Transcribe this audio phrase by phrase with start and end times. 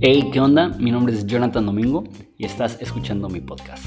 [0.00, 0.68] Hey, ¿qué onda?
[0.80, 2.02] Mi nombre es Jonathan Domingo
[2.36, 3.84] y estás escuchando mi podcast.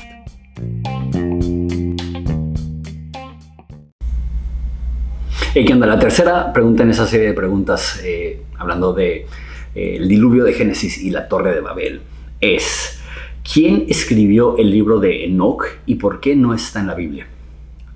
[5.53, 5.87] Hey, ¿qué onda?
[5.87, 9.27] La tercera pregunta en esa serie de preguntas, eh, hablando de
[9.75, 12.01] eh, el diluvio de Génesis y la torre de Babel,
[12.39, 13.01] es
[13.43, 17.27] ¿quién escribió el libro de Enoch y por qué no está en la Biblia?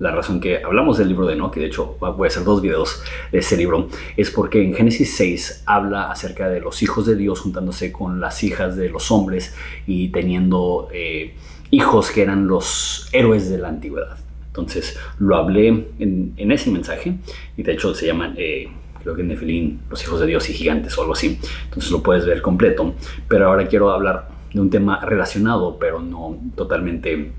[0.00, 2.62] La razón que hablamos del libro de Enoch, que de hecho voy a hacer dos
[2.62, 7.16] videos de ese libro, es porque en Génesis 6 habla acerca de los hijos de
[7.16, 9.54] Dios juntándose con las hijas de los hombres
[9.86, 11.34] y teniendo eh,
[11.70, 14.16] hijos que eran los héroes de la antigüedad.
[14.46, 15.68] Entonces lo hablé
[15.98, 17.18] en, ese mensaje
[17.58, 18.68] y de hecho se llaman, eh,
[19.02, 21.38] creo que en Nefilín, los hijos de Dios y gigantes o algo así.
[21.64, 22.94] Entonces lo puedes ver completo.
[23.28, 27.32] Pero ahora quiero hablar de un tema relacionado, pero no totalmente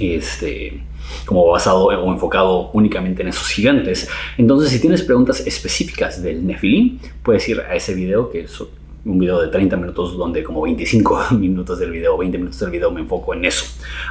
[0.00, 0.82] este,
[1.24, 4.08] como basado o enfocado únicamente en esos gigantes.
[4.36, 8.60] Entonces, si tienes preguntas específicas del Nephilim, puedes ir a ese video, que es
[9.04, 12.90] un video de 30 minutos, donde como 25 minutos del video, 20 minutos del video
[12.90, 13.64] me enfoco en eso.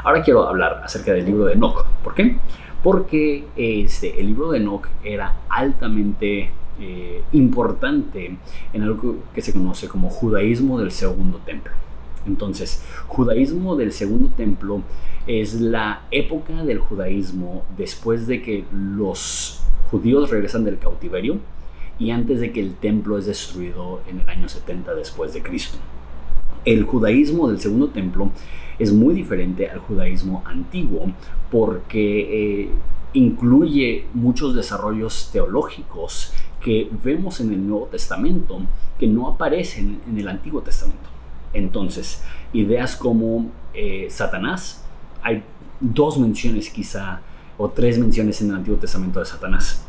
[0.03, 1.85] Ahora quiero hablar acerca del libro de Enoch.
[2.03, 2.37] ¿Por qué?
[2.83, 8.37] Porque este, el libro de Enoch era altamente eh, importante
[8.73, 11.73] en algo que se conoce como judaísmo del segundo templo.
[12.27, 14.81] Entonces, judaísmo del segundo templo
[15.25, 21.39] es la época del judaísmo después de que los judíos regresan del cautiverio
[21.99, 25.77] y antes de que el templo es destruido en el año 70 después de Cristo.
[26.65, 28.31] El judaísmo del segundo templo
[28.77, 31.11] es muy diferente al judaísmo antiguo
[31.49, 32.69] porque eh,
[33.13, 38.59] incluye muchos desarrollos teológicos que vemos en el Nuevo Testamento
[38.99, 41.16] que no aparecen en el Antiguo Testamento.
[41.53, 44.83] Entonces, ideas como eh, Satanás,
[45.21, 45.43] hay
[45.79, 47.21] dos menciones quizá,
[47.57, 49.85] o tres menciones en el Antiguo Testamento de Satanás.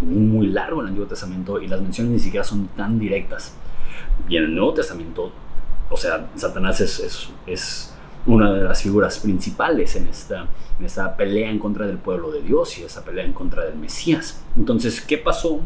[0.00, 3.54] Muy largo el Antiguo Testamento y las menciones ni siquiera son tan directas.
[4.28, 5.32] Y en el Nuevo Testamento,
[5.90, 7.88] o sea, Satanás es, es,
[8.24, 10.46] una de las figuras principales en esta,
[10.78, 13.76] en esta pelea en contra del pueblo de Dios y esa pelea en contra del
[13.76, 14.44] Mesías.
[14.56, 15.60] Entonces, ¿qué pasó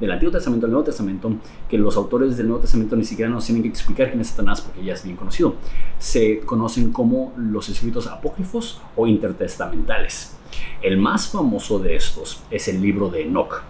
[0.00, 1.32] del Antiguo Testamento al Nuevo Testamento,
[1.68, 4.60] que los autores del Nuevo Testamento ni siquiera nos tienen que explicar quién es Satanás
[4.60, 5.56] porque ya es bien conocido.
[5.98, 10.36] Se conocen como los escritos apócrifos o intertestamentales.
[10.82, 13.62] El más famoso de estos es el libro de Enoch.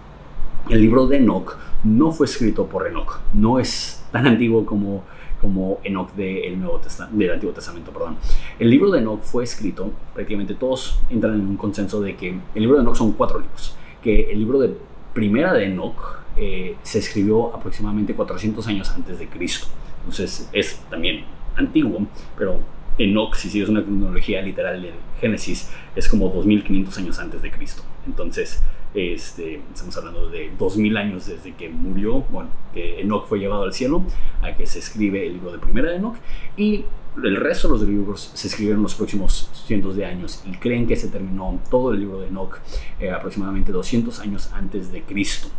[0.69, 5.03] El libro de Enoch no fue escrito por Enoch, no es tan antiguo como,
[5.41, 6.79] como Enoch del, Nuevo
[7.11, 7.91] del Antiguo Testamento.
[7.91, 8.17] Perdón.
[8.59, 12.61] El libro de Enoch fue escrito, prácticamente todos entran en un consenso de que el
[12.61, 14.75] libro de Enoch son cuatro libros, que el libro de
[15.13, 19.67] primera de Enoch eh, se escribió aproximadamente 400 años antes de Cristo.
[19.99, 21.25] Entonces es también
[21.57, 22.07] antiguo,
[22.37, 22.61] pero
[22.97, 27.83] Enoch, si es una cronología literal de Génesis, es como 2500 años antes de Cristo.
[28.05, 28.61] Entonces,
[28.93, 33.73] este, estamos hablando de 2000 años desde que murió, bueno, que Enoch fue llevado al
[33.73, 34.03] cielo,
[34.41, 36.15] a que se escribe el libro de primera de Enoch,
[36.57, 36.85] y
[37.23, 40.95] el resto de los libros se escribieron los próximos cientos de años, y creen que
[40.95, 42.59] se terminó todo el libro de Enoch
[42.99, 45.49] eh, aproximadamente 200 años antes de Cristo.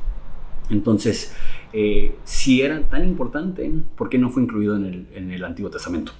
[0.70, 1.34] Entonces,
[1.72, 6.12] eh, si era tan importante, ¿por qué no fue incluido en el, Antiguo Testamento?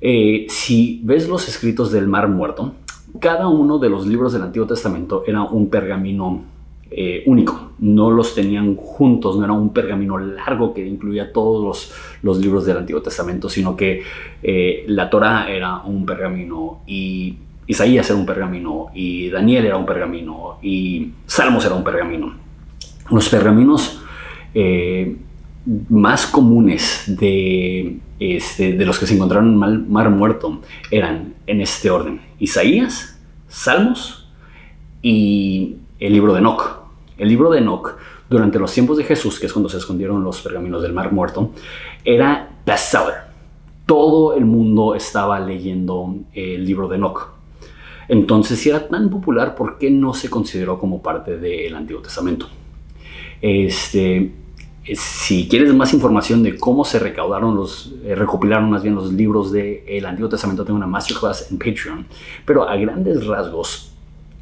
[0.00, 2.74] Eh, si ves los escritos del Mar Muerto,
[3.20, 6.42] cada uno de los libros del Antiguo Testamento era un pergamino
[6.90, 12.38] eh, único, no los tenían juntos, no era un pergamino largo que incluía todos los,
[12.38, 14.02] libros del Antiguo Testamento, sino que
[14.86, 20.58] la Torah era un pergamino y Isaías era un pergamino y Daniel era un pergamino
[20.62, 22.43] y Salmos era un pergamino.
[23.10, 24.00] Los pergaminos
[24.54, 25.16] eh,
[25.88, 30.60] más comunes de, este, de los que se encontraron en el Mar Muerto
[30.90, 32.20] eran en este orden.
[32.38, 34.28] Isaías, Salmos
[35.02, 36.84] y el libro de Enoch.
[37.16, 37.96] El libro de Enoch,
[38.28, 41.50] durante los tiempos de Jesús, que es cuando se escondieron los pergaminos del Mar Muerto,
[42.04, 43.24] era bestseller.
[43.86, 47.28] Todo el mundo estaba leyendo el libro de Enoch.
[48.08, 52.48] Entonces, si era tan popular, ¿por qué no se consideró como parte del Antiguo Testamento?
[53.46, 54.32] Este,
[54.94, 59.52] si quieres más información de cómo se recaudaron los, eh, recopilaron más bien los libros
[59.52, 62.06] del Antiguo Testamento, tengo una masterclass en Patreon.
[62.46, 63.92] Pero a grandes rasgos,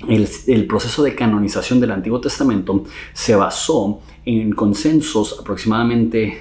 [0.08, 6.40] el, el, proceso de canonización del Antiguo Testamento se basó en consensos aproximadamente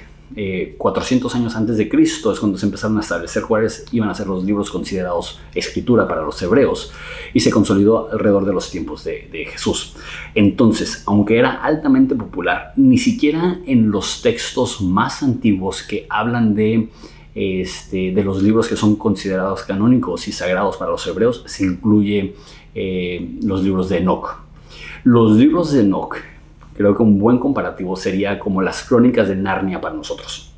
[0.78, 4.16] 400 eh, años antes de Cristo es cuando se empezaron a establecer cuáles iban a
[4.16, 6.92] ser los libros considerados escritura para los hebreos
[7.34, 9.96] y se consolidó alrededor de los tiempos de, Jesús.
[10.36, 16.90] Entonces, aunque era altamente popular, ni siquiera en los textos más antiguos que hablan de,
[17.36, 22.36] este, los libros que son considerados canónicos y sagrados para los hebreos se incluye
[22.76, 24.42] eh, los libros de Enoch.
[25.04, 26.16] Los libros de Enoch
[26.82, 30.52] creo que un buen comparativo sería como las crónicas de Narnia para nosotros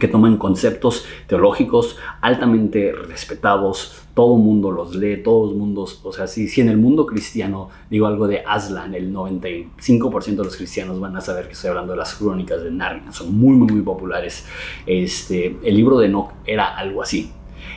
[0.00, 6.26] que toman conceptos teológicos altamente respetados, todo el mundo los lee, todos mundos, o sea,
[6.26, 11.16] si, en el mundo cristiano digo algo de Aslan, el 95% de los cristianos van
[11.16, 14.46] a saber que estoy hablando de las crónicas de Narnia, son muy, muy, muy populares.
[14.86, 17.30] Este, el libro de Enoch era algo así.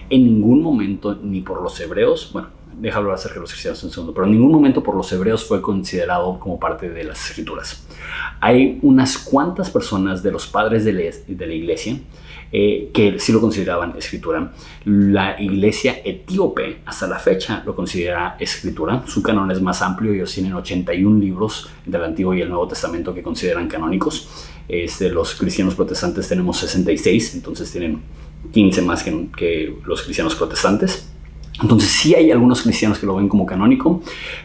[0.10, 4.14] En ningún momento, ni por los hebreos, bueno, déjalo acerca de los cristianos un segundo,
[4.14, 7.86] pero en ningún momento por los hebreos fue considerado como parte de las escrituras.
[8.40, 12.00] Hay unas cuantas personas de los padres de la, iglesia
[12.52, 14.52] eh, que sí lo consideraban escritura.
[14.86, 19.04] La iglesia etíope hasta la fecha lo considera escritura.
[19.08, 23.14] Su canon es más amplio, ellos tienen 81 libros del Antiguo y el Nuevo Testamento
[23.14, 24.50] que consideran canónicos.
[24.68, 28.02] Este, los cristianos protestantes tenemos 66, entonces tienen
[28.52, 31.13] 15 más que los cristianos protestantes.
[31.64, 34.02] Entonces sí hay algunos cristianos que lo ven como canónico,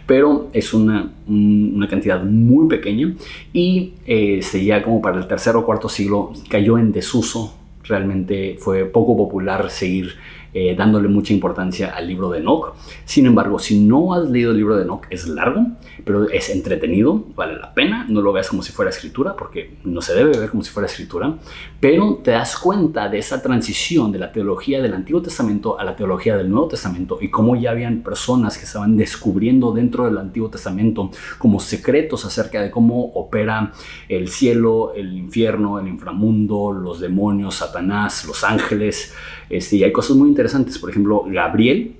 [0.07, 3.13] pero es una, una cantidad muy pequeña
[3.53, 7.55] y este, ya como para el tercer o cuarto siglo cayó en desuso.
[7.83, 10.15] Realmente fue poco popular seguir
[10.55, 12.75] eh, dándole mucha importancia al libro de Enoch.
[13.05, 15.67] Sin embargo, si no has leído el libro de Enoch, es largo,
[16.05, 18.07] pero es entretenido, vale la pena.
[18.09, 20.87] No lo veas como si fuera escritura, porque no se debe ver como si fuera
[20.87, 21.35] escritura,
[21.81, 25.97] pero te das cuenta de esa transición de la teología del Antiguo Testamento a la
[25.97, 30.49] teología del Nuevo Testamento y cómo ya habían personas que estaban descubriendo dentro del Antiguo
[30.49, 33.73] Testamento como secretos acerca de cómo opera
[34.09, 39.15] el cielo, el infierno, el inframundo, los demonios, Satanás, los ángeles.
[39.51, 40.38] Este, y hay cosas muy interesantes.
[40.81, 41.95] Por ejemplo, Gabriel,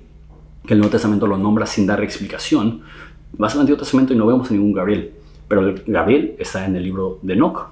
[0.65, 2.81] que el Nuevo Testamento lo nombra sin dar explicación.
[3.33, 5.11] Vas al Antiguo Testamento y no vemos a ningún Gabriel.
[5.47, 7.69] Pero Gabriel está en el libro de Enoch.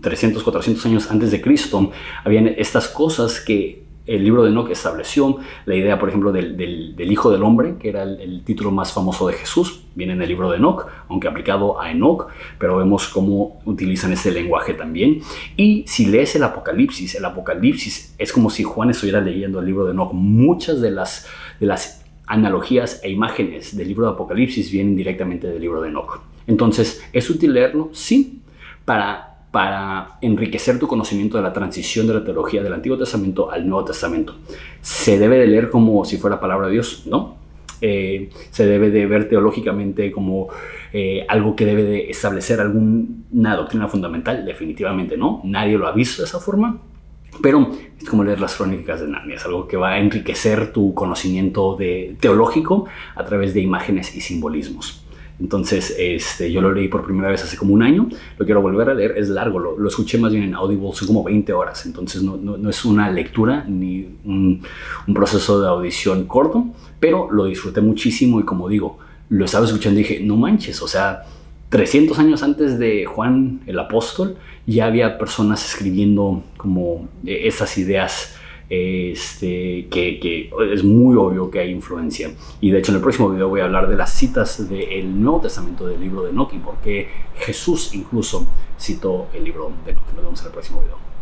[0.00, 1.92] 300, 400 años antes de Cristo,
[2.24, 7.30] habían estas cosas que el libro de Enoch estableció la idea, por ejemplo, del, Hijo
[7.30, 10.58] del Hombre, que era el, título más famoso de Jesús, viene en el libro de
[10.58, 15.20] Enoch, aunque aplicado a Enoch, pero vemos cómo utilizan ese lenguaje también.
[15.56, 19.84] Y si lees el Apocalipsis, el Apocalipsis es como si Juan estuviera leyendo el libro
[19.84, 20.12] de Enoch.
[20.12, 25.60] Muchas de las, de las analogías e imágenes del libro de Apocalipsis vienen directamente del
[25.60, 26.20] libro de Enoch.
[26.46, 27.90] Entonces, ¿es útil leerlo?
[27.92, 28.40] Sí,
[28.84, 33.68] para para enriquecer tu conocimiento de la transición de la teología del Antiguo Testamento al
[33.68, 34.36] Nuevo Testamento.
[34.80, 37.36] Se debe de leer como si fuera palabra de Dios, ¿no?
[37.78, 40.48] se debe de ver teológicamente como
[40.92, 46.22] eh, algo que debe de establecer alguna doctrina fundamental, definitivamente no, nadie lo ha visto
[46.22, 46.78] de esa forma,
[47.42, 47.70] pero
[48.00, 51.76] es como leer las crónicas de Narnia, es algo que va a enriquecer tu conocimiento
[51.76, 55.05] de, teológico a través de imágenes y simbolismos.
[55.38, 58.88] Entonces, este, yo lo leí por primera vez hace como un año, lo quiero volver
[58.88, 62.22] a leer, es largo, lo, escuché más bien en Audible, son como 20 horas, entonces
[62.22, 64.62] no, no, es una lectura ni un,
[65.06, 66.68] un, proceso de audición corto,
[66.98, 68.98] pero lo disfruté muchísimo y como digo,
[69.28, 71.24] lo estaba escuchando y dije, no manches, o sea,
[71.68, 74.36] 300 años antes de Juan el apóstol,
[74.66, 78.36] ya había personas escribiendo como eh, esas ideas
[78.68, 82.30] este, que, es muy obvio que hay influencia.
[82.60, 85.40] Y de hecho en el próximo video voy a hablar de las citas del Nuevo
[85.40, 88.46] Testamento del libro de Enoch y por qué Jesús incluso
[88.78, 90.06] citó el libro de Enoch.
[90.14, 91.15] Nos vemos en el próximo video.